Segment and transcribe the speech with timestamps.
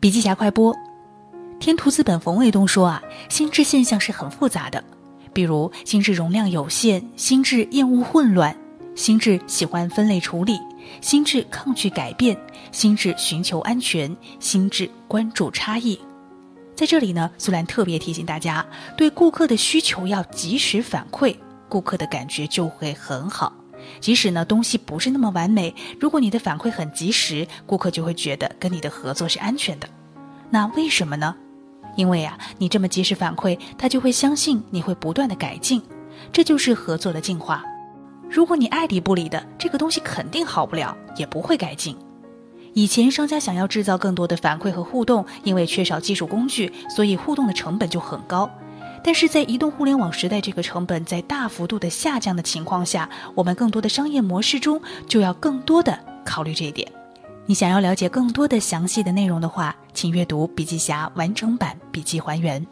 [0.00, 0.74] 笔记侠快播，
[1.58, 4.82] 天图资本冯卫东说啊，心智现象是很复杂的，
[5.34, 8.56] 比如心智容量有限，心智厌恶混乱，
[8.94, 10.58] 心智喜欢分类处理，
[11.02, 12.34] 心智抗拒改变，
[12.72, 16.00] 心智寻求安全，心智关注差异。
[16.74, 18.64] 在这里呢，苏兰特别提醒大家，
[18.96, 21.36] 对顾客的需求要及时反馈，
[21.68, 23.52] 顾客的感觉就会很好。
[24.00, 29.88] 即使呢东西不是那么完美，如果你的反馈很及时，顾客就会觉得跟你的合作是安全的。
[30.50, 31.34] 那为什么呢？
[31.96, 35.82] 因为啊，你这么及时反馈，他就会相信你会不断的改进，
[36.32, 37.64] 这就是合作的进化。
[38.28, 41.96] 如果你爱理不理的，这个东西肯定好不了，也不会改进。
[42.74, 48.48] 以前商家想要制造更多的反馈和互动，因为缺少技术工具，所以互动的成本就很高。
[49.02, 56.90] 但是在移动互联网时代，这个成本在大幅度的下降的情况下，我们更多的商业模式中就要更多的考虑这一点。
[57.46, 62.64] 你想要了解更多的详细的内容的话，请阅读笔记侠完整版笔记还原。